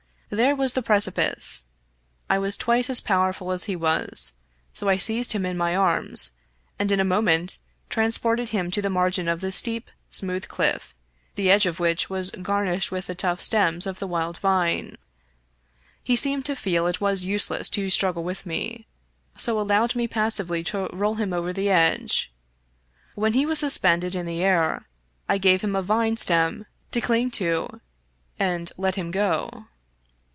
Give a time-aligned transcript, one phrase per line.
[0.33, 1.65] There was the precipice.
[2.29, 4.31] I was twice as powerful as he was,
[4.73, 6.31] so I seized him in my arms,
[6.79, 10.95] and in a moment transported him to the margin of the steep, smooth cliff,
[11.35, 14.97] the edge of which was garnished with the tough stems of the wild vine.
[16.01, 18.87] He seemed to feel it was useless to struggle with me,
[19.35, 22.31] so allowed me passively to roll him over the edge.
[23.15, 24.87] When he was suspended in the air,
[25.27, 27.81] I gave him a vine stem to cling to
[28.39, 29.65] and let him go.